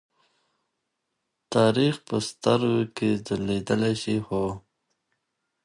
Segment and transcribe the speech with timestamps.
[1.53, 4.17] تاریخ په سترګو کې ځليدلی شي.